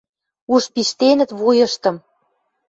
Уж 0.53 0.63
пиштенӹт 0.73 1.31
вуйыштым. 1.39 1.95